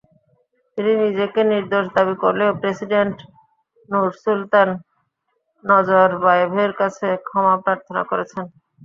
[0.77, 3.15] তিনি নিজেকে নির্দোষ দাবি করলেও প্রেসিডেন্ট
[3.89, 4.69] নুরসুলতান
[5.63, 8.45] নজরবায়েভের কাছে ক্ষমা প্রার্থনা করেছেন।